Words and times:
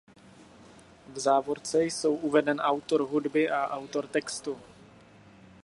V 1.13 1.19
závorce 1.19 1.83
jsou 1.83 2.15
uveden 2.15 2.59
autor 2.59 3.01
hudby 3.07 3.49
a 3.49 3.67
autor 3.67 4.07
textu. 4.07 4.57